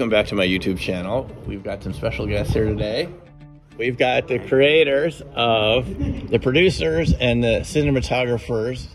[0.00, 1.30] welcome back to my YouTube channel.
[1.46, 3.06] We've got some special guests here today.
[3.76, 5.86] We've got the creators of,
[6.30, 8.86] the producers and the cinematographers,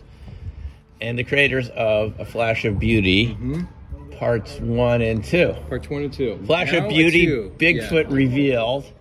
[1.00, 4.16] and the creators of A Flash of Beauty, mm-hmm.
[4.16, 5.54] parts one and two.
[5.68, 6.40] Parts one and two.
[6.44, 7.28] Flash Now of Beauty.
[7.28, 8.16] Bigfoot Yeah.
[8.16, 8.92] revealed.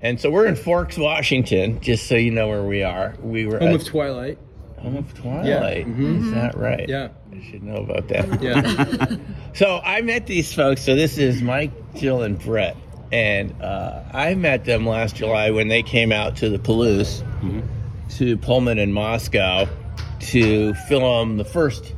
[0.00, 3.16] And so we're in Forks, Washington, just so you know where we are.
[3.20, 4.38] We were Home at of Twilight.
[4.80, 5.86] Home of Twilight.
[5.88, 6.88] Is that right?
[6.88, 7.08] Yeah.
[7.32, 8.42] I should know about that.
[8.42, 9.16] Yeah.
[9.54, 10.82] So I met these folks.
[10.82, 12.76] So this is Mike, Jill, and Brett.
[13.10, 17.24] And uh, I met them last July when they came out to the Palouse,
[18.18, 19.66] to Pullman in Moscow,
[20.20, 21.94] to film the first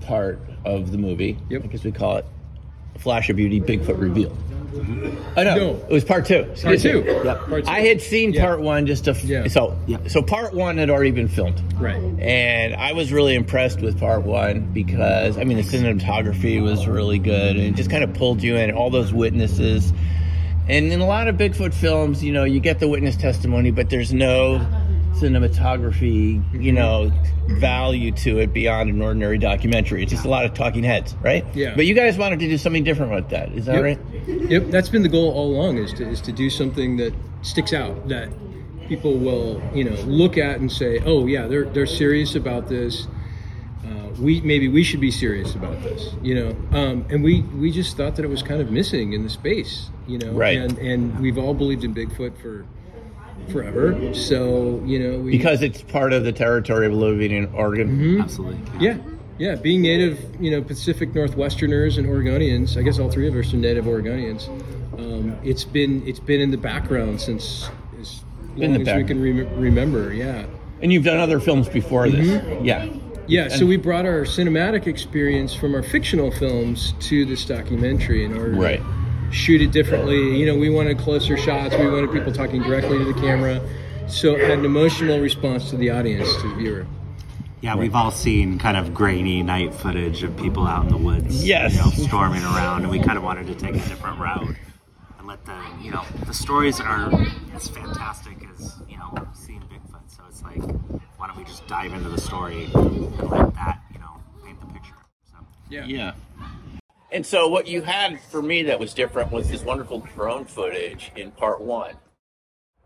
[0.00, 1.38] part of the movie.
[1.50, 1.64] Yep.
[1.64, 2.26] I guess we call it
[2.98, 4.36] Flash of Beauty, Bigfoot Reveal.
[4.72, 5.16] Mm-hmm.
[5.38, 5.70] Oh no, No.
[5.88, 6.44] it was part two.
[6.62, 7.02] Part two.
[7.24, 7.24] Yep.
[7.48, 7.70] Part two.
[7.70, 8.44] I had seen Yeah.
[8.44, 9.48] part one just a f- Yeah.
[9.48, 9.98] so Yeah.
[10.08, 11.60] so part one had already been filmed.
[11.76, 11.96] Right.
[12.20, 17.18] And I was really impressed with part one because I mean the cinematography was really
[17.18, 18.70] good and it just kind of pulled you in.
[18.70, 19.92] All those witnesses,
[20.68, 23.90] and in a lot of Bigfoot films, you know, you get the witness testimony, but
[23.90, 24.64] there's no
[25.14, 27.10] cinematography, you know,
[27.58, 30.02] value to it beyond an ordinary documentary.
[30.02, 31.44] It's just a lot of talking heads, right?
[31.54, 31.74] Yeah.
[31.74, 33.52] But you guys wanted to do something different with that.
[33.52, 33.84] Is that Yep.
[33.84, 33.98] right?
[34.50, 37.72] Yep, that's been the goal all along is to, is to do something that sticks
[37.72, 38.28] out that
[38.88, 43.06] people will you know look at and say, oh yeah, they're they're serious about this.
[43.84, 46.50] Uh, we maybe we should be serious about this, you know.
[46.78, 49.90] Um, and we we just thought that it was kind of missing in the space,
[50.06, 50.32] you know.
[50.32, 50.58] Right.
[50.58, 52.66] And and we've all believed in Bigfoot for
[53.48, 54.14] forever.
[54.14, 58.20] So you know we Because it's part of the territory of living in Oregon.
[58.20, 58.58] Absolutely.
[58.78, 58.98] Yeah,
[59.38, 59.54] yeah.
[59.56, 62.76] Being native, you know, Pacific Northwesterners and Oregonians.
[62.76, 64.48] I guess all three of us are native Oregonians.
[64.98, 67.68] Um, it's been it's been in the background since
[68.00, 68.22] as
[68.56, 70.12] In long the as we can rem- remember.
[70.12, 70.44] Yeah,
[70.82, 72.26] And you've done other films before this.
[72.62, 72.88] Yeah.
[73.26, 73.48] yeah.
[73.48, 78.52] So we brought our cinematic experience from our fictional films to this documentary in order
[78.52, 78.80] Right.
[78.80, 78.99] to
[79.30, 80.36] shoot it differently.
[80.38, 81.74] You know, we wanted closer shots.
[81.76, 83.60] We wanted people talking directly to the camera.
[84.08, 86.86] So it had an emotional response to the audience, to the viewer.
[87.60, 91.44] Yeah, we've all seen kind of grainy night footage of people out in the woods,
[91.46, 91.74] Yes.
[91.74, 94.56] you know, storming around, and we kind of wanted to take a different route
[95.18, 97.12] and let the, you know, the stories are
[97.54, 100.00] as fantastic as you know seeing Bigfoot.
[100.08, 100.62] So it's like,
[101.18, 104.66] why don't we just dive into the story and let that, you know, paint the
[104.68, 104.94] picture.
[105.30, 105.36] So.
[105.68, 105.84] Yeah.
[105.84, 106.12] Yeah.
[107.12, 111.10] And so what you had for me that was different was this wonderful drone footage
[111.16, 111.94] in part one,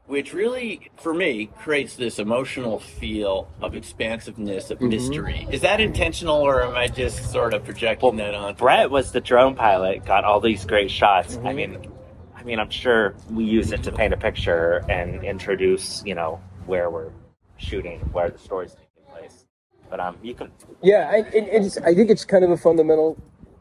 [0.07, 5.47] which really, for me, creates this emotional feel of expansiveness, of mystery.
[5.51, 8.55] Is that intentional or am I just sort of projecting that on?
[8.55, 11.39] Brett was the drone pilot, got all these great shots.
[11.45, 11.87] I mean,
[12.35, 16.41] I mean, I'm sure we use it to paint a picture and introduce, you know,
[16.65, 17.11] where we're
[17.59, 19.45] shooting, where the story's taking place.
[19.91, 20.51] But um, you can
[20.83, 23.17] Yeah, I, it, it's, I think it's kind of a fundamental,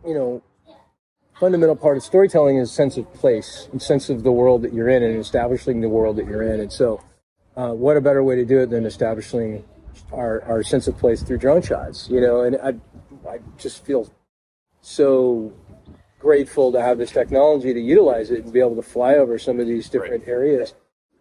[0.05, 0.41] you know,
[1.39, 4.89] fundamental part of storytelling is sense of place and sense of the world that you're
[4.89, 6.59] in and establishing the world that you're in.
[6.59, 7.01] And so,
[7.55, 9.63] uh, what a better way to do it than establishing
[10.11, 12.41] our, our sense of place through drone shots, you know?
[12.41, 14.11] And I, I just feel
[14.81, 15.53] so
[16.19, 19.59] grateful to have this technology to utilize it and be able to fly over some
[19.59, 20.73] of these different areas.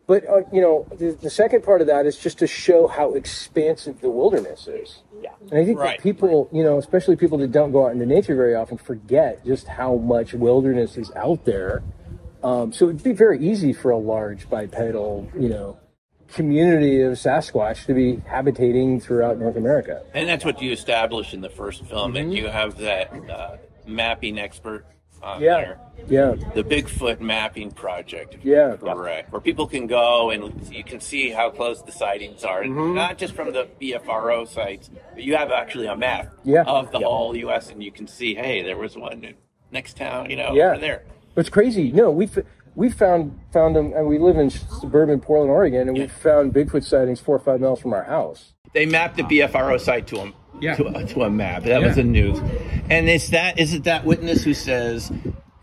[0.07, 3.15] But uh, you know, the, the second part of that is just to show how
[3.15, 5.03] expansive the wilderness is.
[5.23, 5.31] Yeah.
[5.51, 5.97] And I think Right.
[5.99, 9.45] that people, you know, especially people that don't go out into nature very often, forget
[9.47, 11.83] just how much wilderness is out there.
[12.43, 15.79] Um, so it'd be very easy for a large bipedal, you know,
[16.29, 20.03] community of Sasquatch to be habitating throughout North America.
[20.15, 22.17] And that's what you establish in the first film, Mm-hmm.
[22.17, 24.85] and you have that uh, mapping expert
[25.23, 25.57] on Yeah.
[25.57, 25.79] there.
[26.09, 26.35] Yeah.
[26.55, 28.77] The Bigfoot Mapping Project, Yeah.
[28.83, 32.63] you're correct, where people can go and you can see how close the sightings are,
[32.63, 32.95] Mm-hmm.
[32.95, 36.65] not just from the BFRO sites, but you have actually a map Yeah.
[36.65, 37.71] of the whole U.S.
[37.71, 39.35] and you can see, hey, there was one in
[39.71, 40.73] next town, you know, Yeah.
[40.73, 41.03] over there.
[41.37, 41.93] It's crazy.
[41.93, 42.29] No, we
[42.75, 46.83] we found found them, and we live in suburban Portland, Oregon, and we found Bigfoot
[46.85, 48.55] sightings four or five miles from our house.
[48.73, 50.33] They mapped the BFRO site to a
[50.63, 50.77] Yeah.
[50.77, 51.65] to, a, to a map.
[51.65, 51.87] That Yeah.
[51.89, 52.39] was the news,
[52.89, 55.11] and it's that is it that witness who says,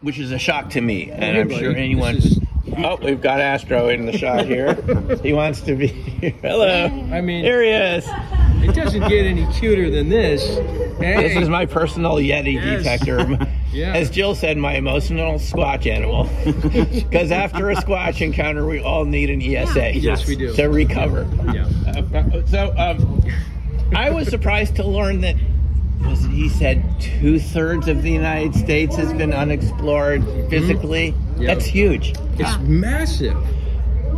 [0.01, 2.17] which is a shock to me, and I'm sure anyone.
[2.17, 2.39] Is-
[2.77, 4.75] Oh, we've got Astro in the shot here.
[5.23, 5.87] he wants to be.
[6.41, 6.85] Hello.
[7.11, 8.05] I mean, Here he is.
[8.63, 10.45] it doesn't get any cuter than this.
[10.99, 11.15] Hey.
[11.29, 12.83] This is my personal Yeti Yes.
[12.83, 13.39] detector.
[13.71, 13.93] Yeah.
[13.93, 16.27] As Jill said, my emotional Squatch animal.
[17.09, 19.93] Because after a Squatch encounter, we all need an ESA.
[19.95, 20.53] Yes, we do.
[20.55, 21.27] To recover.
[21.53, 21.67] Yeah.
[21.87, 23.21] Uh, so um,
[23.95, 25.35] I was surprised to learn that
[26.01, 31.11] was it, he said two thirds of the United States has been unexplored physically.
[31.11, 31.41] Mm-hmm.
[31.41, 31.53] Yeah.
[31.53, 32.13] That's huge.
[32.37, 33.37] It's massive.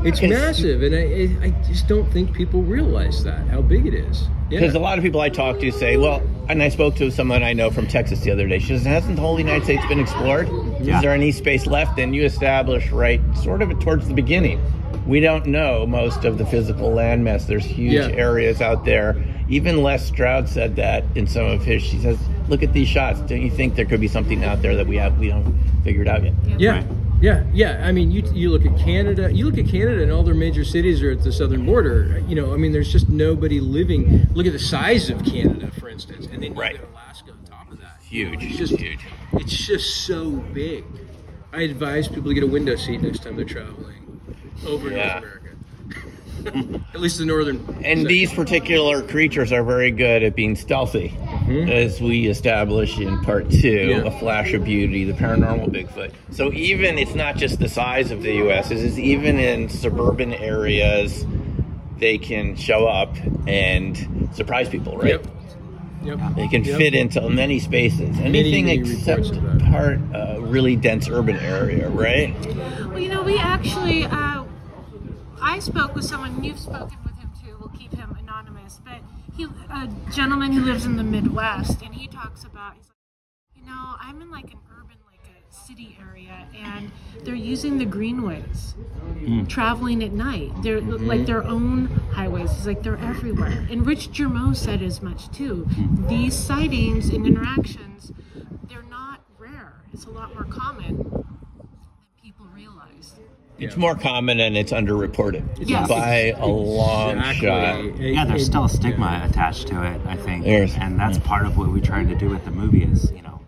[0.03, 3.93] It's It's- massive, and I, I just don't think people realize that how big it
[3.93, 4.27] is.
[4.49, 7.41] Because a lot of people I talk to say, well, and I spoke to someone
[7.41, 8.59] I know from Texas the other day.
[8.59, 10.49] She says, hasn't the whole United States been explored?
[10.81, 10.97] Yeah.
[10.97, 11.97] Is there any space left?
[11.99, 14.59] And you establish right sort of towards the beginning.
[15.07, 17.47] We don't know most of the physical landmass.
[17.47, 18.09] There's huge Yeah.
[18.09, 19.15] areas out there.
[19.51, 21.83] Even Les Stroud said that in some of his.
[21.83, 22.17] She says,
[22.47, 23.19] look at these shots.
[23.21, 25.53] Don't you think there could be something out there that we have we don't
[25.83, 26.33] figured out yet?
[26.57, 26.71] Yeah.
[26.71, 26.85] Right.
[27.21, 27.85] Yeah, yeah.
[27.85, 29.31] I mean, you you look at Canada.
[29.31, 32.23] You look at Canada, and all their major cities are at the southern border.
[32.27, 34.27] You know, I mean, there's just nobody living.
[34.33, 36.79] Look at the size of Canada, for instance, and then you Right.
[36.81, 37.99] got Alaska on top of that.
[38.09, 39.01] Huge, It's just huge.
[39.33, 40.83] It's just so big.
[41.53, 44.19] I advise people to get a window seat next time they're traveling
[44.65, 44.95] over Yeah.
[44.95, 45.40] North America.
[46.93, 47.57] At least the northern.
[47.57, 48.07] And section.
[48.07, 51.17] these particular creatures are very good at being stealthy,
[51.69, 54.05] as we establish in part two, Mm-hmm.
[54.05, 54.13] Yeah.
[54.13, 56.11] a flash of beauty, the paranormal Bigfoot.
[56.31, 58.71] So even it's not just the size of the U.S.
[58.71, 61.25] It's even in suburban areas,
[61.97, 63.15] they can show up
[63.47, 65.09] and surprise people, right?
[65.11, 65.27] Yep.
[66.03, 66.19] Yep.
[66.35, 66.77] They can Yep.
[66.77, 69.71] fit into many spaces, anything many except reports of that.
[69.71, 72.33] part uh, really dense urban area, right?
[72.87, 74.40] Well, you know, we actually, uh,
[75.41, 77.57] I spoke with someone, and you've spoken with him too.
[77.59, 78.99] We'll keep him anonymous, but
[79.35, 83.65] he, a gentleman who lives in the Midwest, and he talks about, he's like, you
[83.65, 86.91] know, I'm in like an urban, like a city area, and
[87.23, 88.75] they're using the greenways,
[89.13, 89.47] mm.
[89.47, 90.51] traveling at night.
[90.61, 91.07] They're mm-hmm.
[91.07, 92.51] like their own highways.
[92.51, 93.67] It's like they're everywhere.
[93.69, 95.67] And Rich Germeau said as much too.
[96.07, 98.11] These sightings and interactions,
[98.69, 99.81] they're not rare.
[99.93, 101.25] It's a lot more common than
[102.21, 103.15] people realize.
[103.61, 105.87] It's more common and it's underreported Yes.
[105.87, 107.47] by a long Exactly.
[107.47, 107.97] shot.
[107.99, 108.73] Yeah, there's still a yeah.
[108.73, 110.45] stigma attached to it, I think.
[110.45, 113.21] There's- and that's part of what we're trying to do with the movie is, you
[113.21, 113.39] know,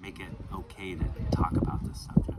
[0.00, 1.04] make it okay to
[1.36, 2.38] talk about this subject.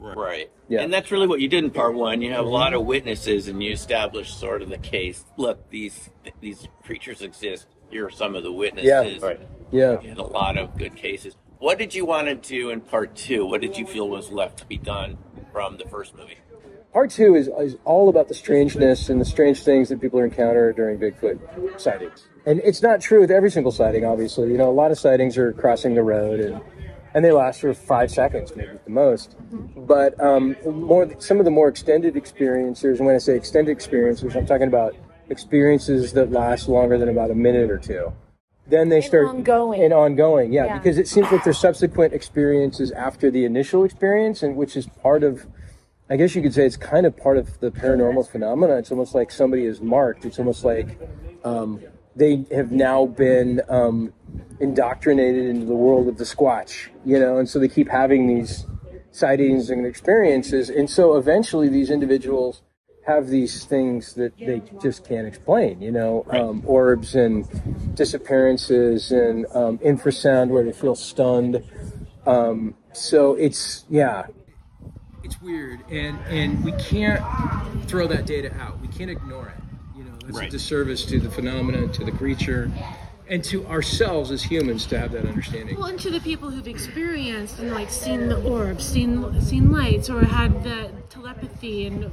[0.00, 0.50] Right.
[0.68, 0.82] Yeah.
[0.82, 2.22] And that's really what you did in part one.
[2.22, 5.24] You have a lot of witnesses, and you establish sort of the case.
[5.36, 6.08] Look, these
[6.40, 7.66] these creatures exist.
[7.90, 8.88] Here are some of the witnesses.
[8.88, 9.26] Yeah.
[9.26, 9.40] Right.
[9.72, 10.00] Yeah.
[10.00, 11.36] You had a lot of good cases.
[11.58, 13.44] What did you want to do in part two?
[13.44, 15.18] What did you feel was left to be done
[15.52, 16.36] from the first movie?
[16.92, 20.72] Part two is, is all about the strangeness and the strange things that people encounter
[20.72, 22.28] during Bigfoot sightings.
[22.46, 24.50] And it's not true with every single sighting, obviously.
[24.50, 26.60] You know, a lot of sightings are crossing the road and,
[27.14, 29.36] and they last for five seconds, maybe at the most.
[29.76, 34.34] But um, more, some of the more extended experiencers, and when I say extended experiencers,
[34.34, 34.96] I'm talking about
[35.28, 38.12] experiences that last longer than about a minute or two.
[38.66, 39.82] Then they start ongoing.
[39.82, 40.78] and ongoing, yeah, Yeah.
[40.78, 45.22] because it seems like there's subsequent experiences after the initial experience, and which is part
[45.22, 45.46] of
[46.10, 48.76] I guess you could say it's kind of part of the paranormal phenomena.
[48.76, 50.24] It's almost like somebody is marked.
[50.24, 50.98] It's almost like
[51.44, 51.80] um,
[52.16, 54.14] they have now been um,
[54.58, 58.66] indoctrinated into the world of the Squatch, you know, and so they keep having these
[59.10, 60.70] sightings and experiences.
[60.70, 62.62] And so eventually these individuals
[63.06, 67.46] have these things that they just can't explain, you know, um, orbs and
[67.94, 71.62] disappearances and um, infrasound where they feel stunned.
[72.26, 74.26] Um, so it's, yeah,
[75.38, 77.22] it's weird and and we can't
[77.88, 79.62] throw that data out we can't ignore it
[79.96, 80.48] you know that's Right.
[80.48, 82.70] a disservice to the phenomena, to the creature
[83.28, 86.66] and to ourselves as humans to have that understanding Well, and to the people who've
[86.68, 92.04] experienced and like seen the orbs, seen seen lights, or had the telepathy and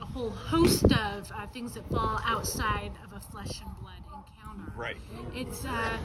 [0.00, 4.72] a whole host of uh, things that fall outside of a flesh and blood encounter.
[4.76, 4.96] Right.
[5.34, 5.98] It's uh,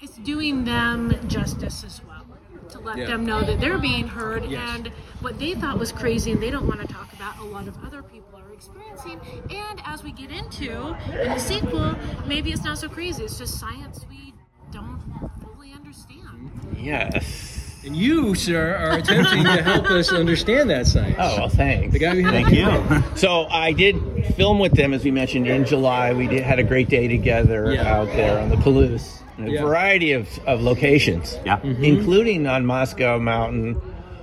[0.00, 2.25] it's doing them justice as well
[2.70, 3.06] to let Yeah.
[3.06, 4.60] them know that they're being heard Yes.
[4.76, 4.88] and
[5.20, 7.76] what they thought was crazy and they don't want to talk about a lot of
[7.84, 9.20] other people are experiencing
[9.50, 11.94] and as we get into in the sequel
[12.26, 14.32] maybe it's not so crazy it's just science we
[14.72, 15.00] don't
[15.42, 17.80] fully understand Yes.
[17.84, 21.92] and you sir are attempting to help us understand that science Oh, well, thanks.
[21.92, 23.02] the guy behind Thank you.
[23.16, 23.96] So I did
[24.36, 26.12] film with them, as we mentioned, in July.
[26.12, 27.94] We did had a great day together Yeah.
[27.96, 29.22] out there on the Palouse.
[29.38, 29.62] In A Yeah.
[29.62, 31.60] variety of, of locations, Yeah.
[31.62, 33.74] including on Moscow Mountain,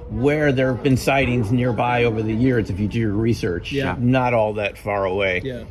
[0.10, 2.70] where there have been sightings nearby over the years.
[2.70, 3.96] If you do your research, Yeah.
[4.00, 5.42] not all that far away.
[5.44, 5.64] yeah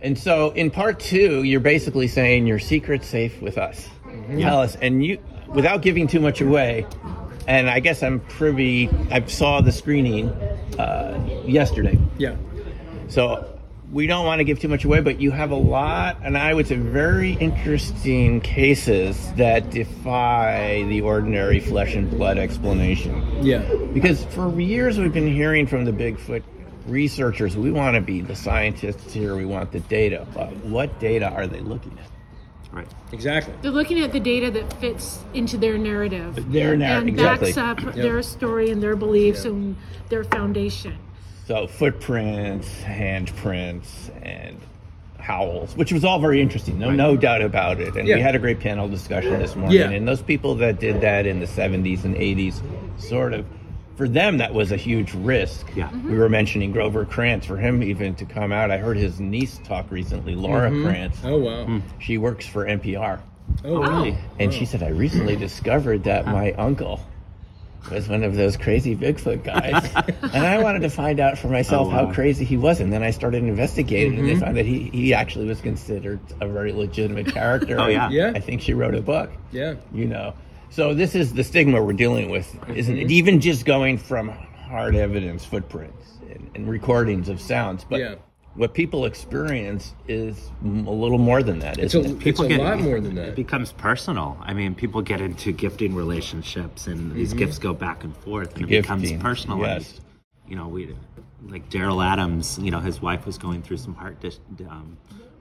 [0.00, 3.88] And so in part two, you're basically saying your secret's safe with us.
[4.38, 5.18] Tell us, and you,
[5.48, 6.86] without giving too much away.
[7.46, 8.90] And I guess I'm privy.
[9.10, 10.28] I saw the screening
[10.78, 11.98] uh, yesterday.
[12.18, 12.34] yeah
[13.08, 13.44] So
[13.92, 16.52] we don't want to give too much away, but you have a lot, and I
[16.52, 23.44] would say very interesting cases that defy the ordinary flesh and blood explanation.
[23.44, 23.62] yeah
[23.94, 26.42] Because for years we've been hearing from the Bigfoot
[26.86, 31.28] researchers, we want to be the scientists here, we want the data, but what data
[31.30, 32.10] are they looking at?
[32.70, 32.86] Right.
[33.12, 37.52] exactly they're looking at the data that fits into their narrative Their narrative, and exactly.
[37.54, 39.52] backs up their story and their beliefs Yeah.
[39.52, 39.76] and
[40.10, 40.98] their foundation
[41.48, 44.60] So footprints, handprints, and
[45.18, 46.78] howls, which was all very interesting.
[46.78, 47.96] No, no doubt about it.
[47.96, 48.16] And Yeah.
[48.16, 49.78] we had a great panel discussion this morning.
[49.78, 49.88] Yeah.
[49.88, 52.60] And those people that did that in the 70s and 80s,
[52.98, 53.46] sort of,
[53.96, 55.66] for them, that was a huge risk.
[55.74, 55.88] Yeah.
[56.06, 57.46] We were mentioning Grover Krantz.
[57.46, 60.84] For him, even to come out, I heard his niece talk recently, Laura mm-hmm.
[60.84, 61.18] Krantz.
[61.24, 61.64] Oh wow.
[61.64, 61.78] Hmm.
[61.98, 63.20] She works for NPR.
[63.64, 64.14] Oh wow.
[64.38, 67.00] And she said, I recently discovered that my uncle
[67.90, 69.90] was one of those crazy Bigfoot guys.
[70.34, 72.80] and I wanted to find out for myself Oh, how crazy he was.
[72.80, 74.40] And then I started investigating, and they mm-hmm.
[74.40, 77.78] found that he, he actually was considered a very legitimate character.
[77.80, 78.10] Oh, yeah.
[78.10, 78.32] Yeah.
[78.34, 79.74] I think she wrote a book, Yeah.
[79.92, 80.34] you know.
[80.70, 83.02] So this is the stigma we're dealing with, isn't it?
[83.02, 83.10] Mm-hmm.
[83.10, 87.84] Even just going from hard evidence, footprints, and, and recordings of sounds.
[87.84, 88.14] But Yeah.
[88.54, 92.26] What people experience is a little more than that, It's a, isn't it?
[92.28, 93.28] it's a lot more than that.
[93.28, 94.36] It becomes personal.
[94.42, 97.38] I mean, people get into gifting relationships, and these Mm-hmm.
[97.38, 99.92] gifts go back and forth, and it Gifting, becomes personalized.
[99.94, 100.00] yes.
[100.48, 100.94] You know, we
[101.46, 102.58] like Daryl Adams.
[102.60, 104.96] You know, his wife was going through some heart dis- um,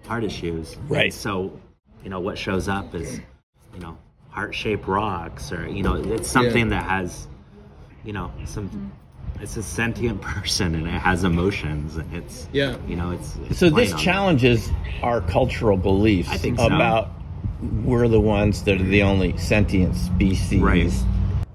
[0.06, 0.76] heart issues.
[0.88, 1.06] Right.
[1.06, 1.58] And so,
[2.04, 3.20] you know, what shows up is,
[3.74, 3.98] you know,
[4.30, 7.28] heart-shaped rocks, or you know, it's something that has,
[8.04, 8.92] you know, some.
[9.41, 12.77] It's a sentient person, and it has emotions, and it's Yeah.
[12.88, 14.03] you know, it's, it's So this on that.
[14.03, 14.70] challenges
[15.03, 16.65] our cultural beliefs I think so.
[16.67, 17.12] about
[17.84, 20.62] we're the ones that are the only sentient species.
[20.62, 20.91] Right.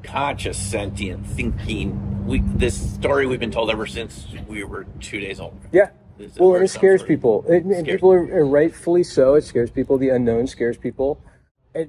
[0.02, 2.26] Conscious, sentient, thinking.
[2.26, 5.58] We this story we've been told ever since we were two days old.
[5.72, 5.90] Yeah.
[6.38, 7.44] Well, it scares people.
[7.48, 9.34] It, and Scares people are, are rightfully so.
[9.34, 9.96] It scares people.
[9.98, 11.31] The unknown scares people, and-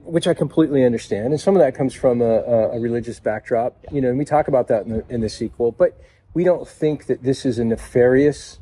[0.03, 1.27] which I completely understand.
[1.27, 3.77] And some of that comes from a, a, religious backdrop.
[3.91, 5.99] You know, and we talk about that in the, in the sequel, but
[6.33, 8.59] we don't think that this is a nefarious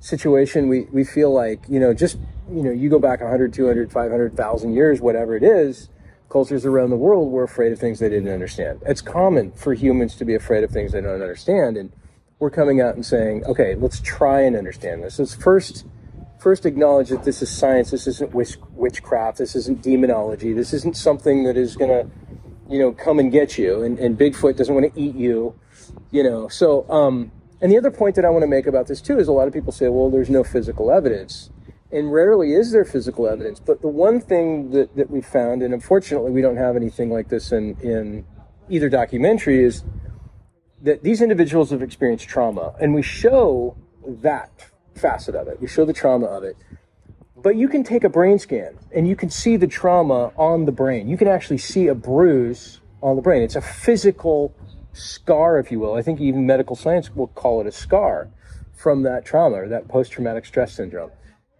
[0.00, 0.68] situation.
[0.68, 2.18] We, we feel like, you know, just,
[2.50, 5.88] you know, you go back 100, 200, 500,000 years, whatever it is,
[6.28, 8.82] cultures around the world were afraid of things they didn't understand.
[8.86, 11.76] It's common for humans to be afraid of things they don't understand.
[11.78, 11.90] And
[12.38, 15.18] we're coming out and saying, okay, let's try and understand this.
[15.18, 15.86] Let's first,
[16.44, 17.90] first acknowledge that this is science.
[17.90, 19.38] This isn't witchcraft.
[19.38, 20.52] This isn't demonology.
[20.52, 22.10] This isn't something that is going to,
[22.68, 23.82] you know, come and get you.
[23.82, 25.58] And, and Bigfoot doesn't want to eat you,
[26.10, 26.48] you know.
[26.48, 27.32] So, um,
[27.62, 29.48] and the other point that I want to make about this too is a lot
[29.48, 31.48] of people say, well, there's no physical evidence.
[31.90, 33.58] And rarely is there physical evidence.
[33.58, 37.30] But the one thing that, that we found, and unfortunately we don't have anything like
[37.30, 38.26] this in, in
[38.68, 39.82] either documentary, is
[40.82, 42.74] that these individuals have experienced trauma.
[42.78, 45.60] And we show that facet of it.
[45.60, 46.56] We show the trauma of it.
[47.36, 50.72] But you can take a brain scan and you can see the trauma on the
[50.72, 51.08] brain.
[51.08, 53.42] You can actually see a bruise on the brain.
[53.42, 54.54] It's a physical
[54.92, 55.94] scar, if you will.
[55.94, 58.30] I think even medical science will call it a scar
[58.72, 61.10] from that trauma or that post traumatic stress syndrome.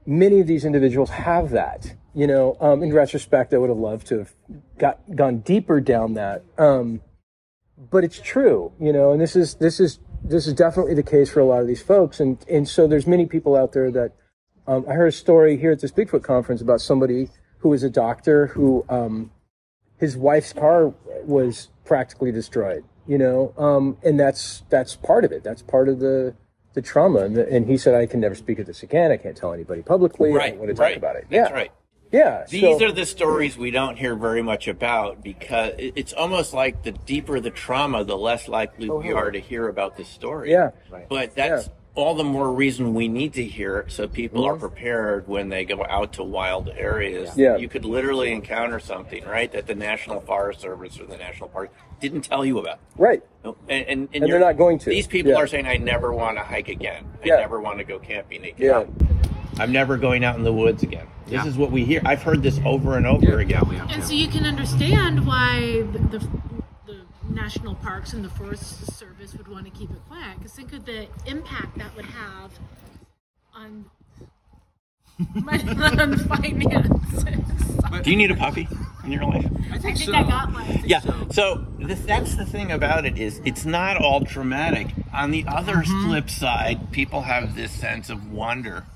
[0.07, 1.95] Many of these individuals have that.
[2.15, 4.33] You know, um, in retrospect, I would have loved to have
[4.79, 6.45] got gone deeper down that.
[6.57, 7.01] Um,
[7.91, 11.31] but it's true, you know, and this is this is this is definitely the case
[11.31, 14.13] for a lot of these folks, and and so there's many people out there that
[14.67, 17.29] um, I heard a story here at this Bigfoot conference about somebody
[17.59, 19.31] who was a doctor who um,
[19.99, 25.45] his wife's car was practically destroyed, you know, um, and that's that's part of it.
[25.45, 26.35] That's part of the
[26.73, 29.13] the trauma, and, the, and he said, "I can never speak of this again.
[29.13, 30.33] I can't tell anybody publicly.
[30.33, 30.97] I don't want to talk right.
[30.97, 31.73] about it." That's yeah, right.
[32.15, 32.45] Yeah.
[32.49, 36.83] These so- are the stories we don't hear very much about because it's almost like
[36.83, 40.55] the deeper the trauma, the less likely we are to hear about this story.
[40.55, 41.01] Oh, Yeah.
[41.09, 41.73] But that's Yeah.
[41.97, 44.61] all the more reason we need to hear it so people are Mhm.
[44.61, 47.37] prepared when they go out to wild areas.
[47.37, 47.57] Yeah.
[47.57, 51.71] You could literally encounter something, right, that the National Forest Service or the National Park
[52.01, 52.79] didn't tell you about.
[52.97, 53.23] right.
[53.45, 54.91] And, and, and, And they're you're- not going to.
[54.91, 55.39] These people Yeah.
[55.39, 57.05] are saying, I never want to hike again.
[57.23, 57.37] I Yeah.
[57.37, 58.55] never want to go camping again.
[58.59, 58.85] Yeah.
[59.59, 61.07] I'm never going out in the woods again.
[61.27, 61.47] This Yeah.
[61.47, 62.03] is what we hear.
[62.05, 63.63] I've heard this over and over again.
[63.73, 66.29] Yeah, And so you can understand why the, the,
[66.87, 70.39] the national parks and the Forest Service would want to keep it quiet.
[70.39, 72.51] Because think of the impact that would have
[73.55, 73.85] on,
[76.01, 77.25] on finances.
[78.03, 78.69] Do you need a puppy
[79.05, 79.47] in your life?
[79.71, 80.81] I I think I got one.
[80.85, 81.01] Yeah.
[81.31, 84.89] So this, that's the thing about it is it's not all dramatic.
[85.13, 86.07] On the other Mm-hmm.
[86.09, 88.94] flip side, people have this sense of wonder yeah.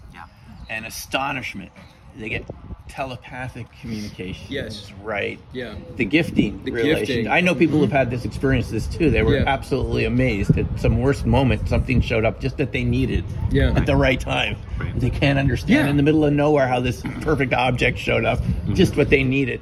[0.69, 1.71] And astonishment.
[2.17, 2.45] They get
[2.89, 4.47] telepathic communication.
[4.49, 4.91] Yes.
[5.03, 5.39] Right.
[5.53, 5.75] Yeah.
[5.97, 6.99] The gifting The relation.
[7.01, 7.25] gifting.
[7.27, 7.33] Mm-hmm.
[7.33, 9.11] I know people who've had this experience this too.
[9.11, 9.45] They were Yeah.
[9.47, 13.73] absolutely amazed at some worst moment something showed up just that they needed Yeah.
[13.77, 14.57] at the right time.
[14.79, 14.99] Right.
[14.99, 15.91] They can't understand Yeah.
[15.91, 18.41] in the middle of nowhere how this perfect object showed up,
[18.75, 19.61] just what they needed.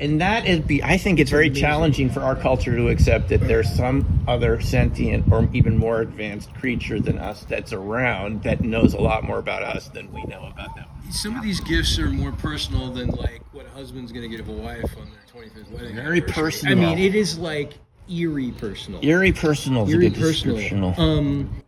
[0.00, 3.40] And that is be I think it's very challenging for our culture to accept that
[3.40, 8.94] there's some other sentient or even more advanced creature than us that's around that knows
[8.94, 10.86] a lot more about us than we know about them.
[11.10, 14.48] some of these gifts are more personal than like what a husband's going to give
[14.48, 15.96] of a wife on their 25th wedding.
[15.96, 16.32] Very anniversary.
[16.42, 16.78] personal.
[16.78, 17.74] I mean, it is like
[18.10, 19.00] eerie personal.
[19.02, 20.56] Eerie personal is Eerie a good personal.
[20.56, 20.94] description.
[20.96, 21.62] Um,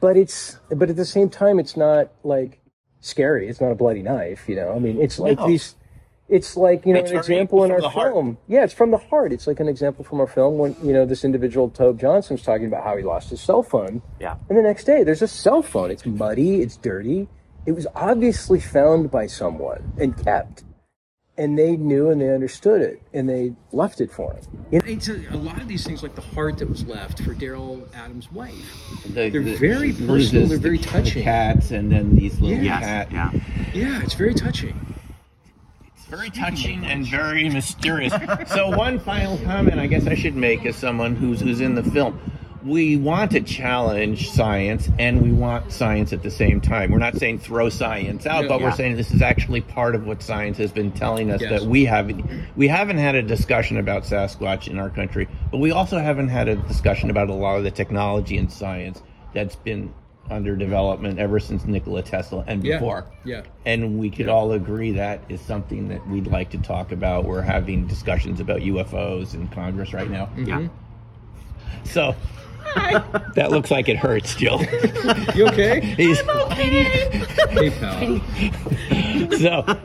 [0.00, 2.60] but it's but at the same time, it's not like
[3.00, 3.48] scary.
[3.48, 4.72] It's not a bloody knife, you know.
[4.74, 5.46] I mean, it's like No.
[5.48, 5.74] these.
[6.28, 8.12] It's like you know It's an example in our the heart.
[8.12, 8.38] film.
[8.48, 9.30] Yeah, it's from the heart.
[9.32, 12.42] It's like an example from our film when you know this individual Tobe Johnson, Johnson's
[12.42, 14.36] talking about how he lost his cell phone, Yeah.
[14.48, 15.90] and the next day there's a cell phone.
[15.90, 16.62] It's muddy.
[16.62, 17.28] It's dirty.
[17.66, 20.64] It was obviously found by someone and kept,
[21.36, 24.42] and they knew and they understood it and they left it for him.
[24.70, 27.20] You know, It's a, a lot of these things, like the heart that was left
[27.22, 28.54] for Daryl Adams' wife.
[29.14, 31.18] The- They're the- very personal, they're very the- touching.
[31.20, 33.12] The cats and then these little Yes, cat.
[33.12, 33.30] Yeah.
[33.74, 34.78] Yeah, it's very touching.
[36.14, 38.12] Very touching and very mysterious.
[38.46, 41.82] so one final comment I guess I should make as someone who's who's in the
[41.82, 42.20] film.
[42.62, 46.92] We want to challenge science and we want science at the same time.
[46.92, 48.48] We're not saying throw science out, Yeah.
[48.48, 51.50] but we're saying this is actually part of what science has been telling us Yes.
[51.50, 55.72] that we haven't we haven't had a discussion about Sasquatch in our country, but we
[55.72, 59.02] also haven't had a discussion about a lot of the technology and science
[59.34, 59.92] that's been
[60.30, 62.78] under development ever since Nikola Tesla and Yeah.
[62.78, 63.42] before Yeah.
[63.66, 67.24] and we could all agree that is something that we'd like to talk about.
[67.26, 70.26] We're having discussions about UFOs in Congress right now.
[70.36, 70.46] Mm-hmm.
[70.46, 70.68] Yeah.
[71.84, 72.14] So
[73.34, 74.62] that looks like it hurts, Jill.
[75.34, 75.80] You okay?
[75.96, 76.20] He's,
[76.52, 78.20] hey, pal.
[79.38, 79.78] so,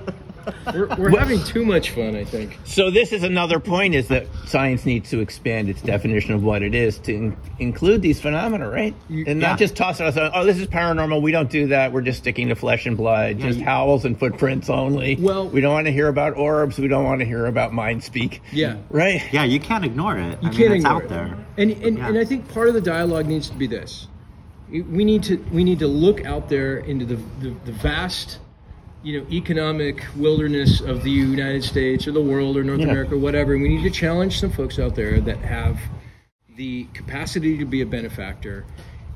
[0.74, 2.58] We're, we're having too much fun, I think.
[2.63, 6.62] so this is another point: is that science needs to expand its definition of what
[6.63, 8.93] it is to in- include these phenomena, right?
[9.10, 9.50] You- and yeah.
[9.50, 10.17] not just toss it us.
[10.34, 11.22] Oh, this is paranormal.
[11.22, 11.91] We don't do that.
[11.91, 15.15] We're just sticking to flesh and blood, just you- howls and footprints only.
[15.15, 16.77] Well- we don't want to hear about orbs.
[16.77, 18.41] We don't want to hear about mind speak.
[18.51, 18.77] Yeah.
[18.89, 19.22] Right.
[19.34, 20.41] Yeah, you can't ignore it.
[20.41, 21.10] You I can't it's ignore out it.
[21.10, 21.38] there.
[21.58, 22.08] And and, Yeah.
[22.08, 24.08] and I think part of the dialogue needs to be this:
[24.69, 28.39] we need to we need to look out there into the the, the vast,
[29.03, 32.88] you know, economic wilderness of the United States or the world or North Yeah.
[32.89, 33.53] America, or whatever.
[33.53, 35.79] And we need to challenge some folks out there that have
[36.58, 38.65] the capacity to be a benefactor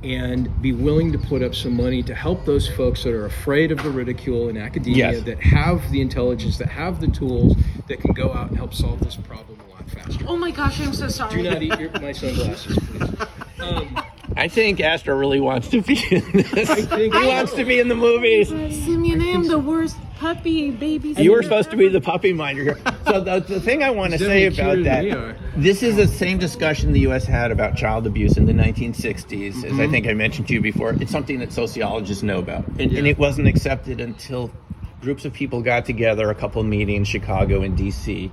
[0.03, 3.71] and be willing to put up some money to help those folks that are afraid
[3.71, 5.23] of the ridicule in academia, Yes.
[5.23, 7.55] that have the intelligence, that have the tools,
[7.87, 10.25] that can go out and help solve this problem a lot faster.
[10.27, 11.41] Oh my gosh, I'm so sorry.
[11.41, 13.27] Do not eat your, my sunglasses, please.
[13.61, 13.97] Um,
[14.43, 16.85] I think Astro really wants to be in this.
[16.85, 18.49] think- he wants to be in the movies.
[18.49, 21.13] Simeon, I am the worst puppy baby.
[21.17, 22.79] You were supposed to be the puppy minder here.
[23.05, 25.37] So the, the thing I want to say about that, than we are.
[25.55, 27.23] this is the same discussion the U.S.
[27.23, 29.79] had about child abuse in the 1960s, as Mm-hmm.
[29.79, 30.91] I think I mentioned to you before.
[31.01, 34.51] It's something that sociologists know about, and, and it wasn't accepted until
[34.99, 38.29] groups of people got together, a couple meetings, Chicago and D.C.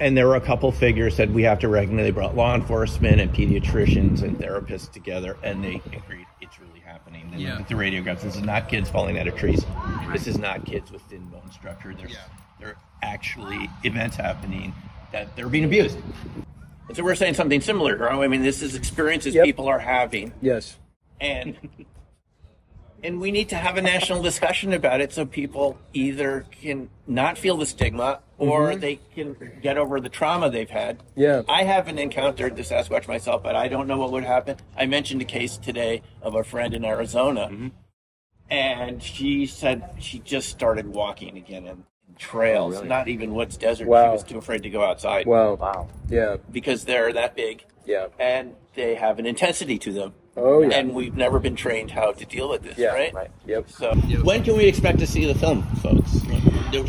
[0.00, 2.04] And there were a couple figures that we have to recognize.
[2.06, 7.30] They brought law enforcement and pediatricians and therapists together, and they agreed it's really happening.
[7.30, 7.50] They Yeah.
[7.58, 8.20] looked at the radiographs.
[8.22, 9.64] This is not kids falling out of trees.
[10.12, 11.94] This is not kids with thin bone structure.
[11.96, 12.18] There's, Yeah.
[12.58, 14.74] there are actually events happening
[15.12, 15.98] that they're being abused.
[16.88, 18.22] And so we're saying something similar, Gro.
[18.22, 19.44] I mean, this is experiences Yep.
[19.44, 20.76] people are having, yes.
[21.20, 21.56] and
[23.04, 27.36] and we need to have a national discussion about it so people either can not
[27.36, 28.80] feel the stigma or mm-hmm.
[28.80, 31.02] they can get over the trauma they've had.
[31.14, 31.42] Yeah.
[31.46, 34.56] I haven't encountered the Sasquatch myself, but I don't know what would happen.
[34.76, 37.68] I mentioned a case today of a friend in Arizona, mm-hmm.
[38.50, 41.84] and she said she just started walking again in
[42.18, 43.84] trails, oh, not even woods, desert.
[43.84, 45.54] She was too afraid to go outside Wow.
[45.54, 45.88] Wow.
[46.08, 46.36] Yeah.
[46.50, 48.06] because they're that big Yeah.
[48.18, 50.14] and they have an intensity to them.
[50.36, 50.76] Oh yeah.
[50.76, 52.88] And we've never been trained how to deal with this, Yeah.
[52.94, 53.14] right?
[53.14, 53.30] Right.
[53.46, 53.70] Yep.
[53.70, 56.10] So, when can we expect to see the film, folks?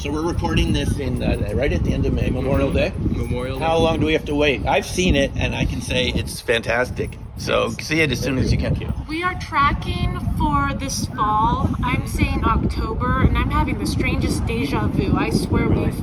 [0.02, 2.92] So we're recording this in uh, right at the end of May, Memorial Day.
[2.98, 3.60] Memorial.
[3.60, 4.66] How long do we have to wait?
[4.66, 7.20] I've seen it, and I can say it's fantastic.
[7.38, 8.76] So see it as soon as you can.
[9.08, 11.70] We are tracking for this fall.
[11.84, 15.16] I'm saying October, and I'm having the strangest deja vu.
[15.16, 15.96] I swear we've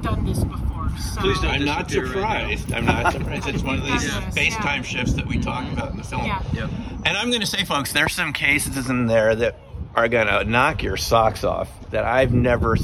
[0.00, 0.75] done this before.
[0.98, 1.50] So Please don't.
[1.50, 2.72] I'm not disappear right surprised.
[2.72, 3.48] I'm not surprised.
[3.48, 4.62] It's one of these Yes, space yeah.
[4.62, 5.74] time shifts that we talk mm-hmm.
[5.74, 6.24] about in the film.
[6.24, 6.42] Yeah.
[6.52, 6.70] Yep.
[7.04, 9.58] And I'm going to say, folks, there's some cases in there that
[9.94, 12.76] are going to knock your socks off that I've never,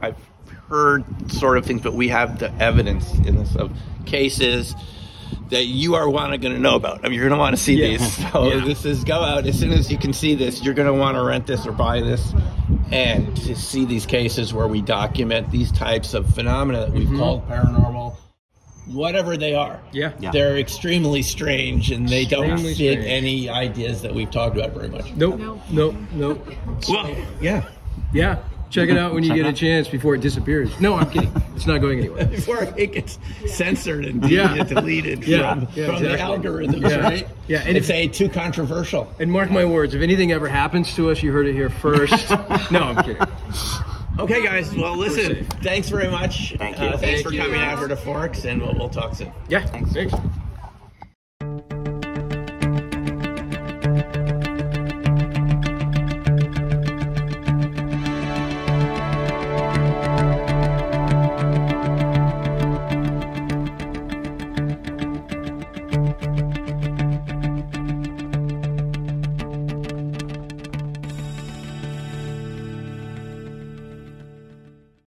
[0.00, 0.16] I've
[0.68, 3.70] heard sort of things, but we have the evidence in this of
[4.04, 4.74] cases
[5.50, 7.00] that you are want to going to know about.
[7.04, 7.98] I mean, you're going to want to see Yeah.
[7.98, 8.16] these.
[8.32, 8.64] So Yeah.
[8.64, 10.62] this is go out as soon as you can see this.
[10.64, 12.32] You're going to want to rent this or buy this,
[12.92, 17.18] and to see these cases where we document these types of phenomena that we've mm-hmm.
[17.18, 18.16] called paranormal,
[18.86, 19.80] whatever they are.
[19.92, 20.12] Yeah.
[20.18, 20.30] Yeah.
[20.30, 23.04] They're extremely strange and they don't fit strange.
[23.04, 25.12] any ideas that we've talked about very much.
[25.14, 25.38] Nope.
[25.38, 25.60] Nope.
[25.70, 25.94] Nope.
[26.12, 26.48] Nope.
[26.88, 27.68] Well, yeah.
[28.12, 28.38] Yeah.
[28.68, 30.78] Check it out when you get a chance before it disappears.
[30.80, 31.32] No, I'm kidding.
[31.54, 32.26] It's not going anywhere.
[32.36, 34.62] Before it gets censored and Yeah.
[34.64, 35.54] deleted Yeah.
[35.54, 36.38] from, Yeah, from the exactly.
[36.50, 36.96] algorithms, Yeah.
[36.96, 37.28] right?
[37.46, 39.10] Yeah, and It's if- a too controversial.
[39.20, 42.30] And mark my words, if anything ever happens to us, you heard it here first.
[42.70, 43.22] no, I'm kidding.
[44.18, 44.74] Okay, guys.
[44.74, 45.44] Well, listen.
[45.62, 46.54] Thanks very much.
[46.58, 46.86] Thank you.
[46.86, 47.40] Uh, thanks Thank for you.
[47.40, 49.32] coming out here to Forks, and we'll, we'll talk soon.
[49.48, 49.64] Yeah.
[49.66, 49.94] Thanks.